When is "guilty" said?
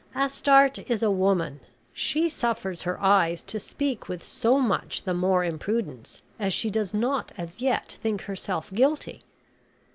8.73-9.21